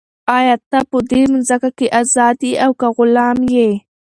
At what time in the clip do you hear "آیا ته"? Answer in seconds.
0.37-0.79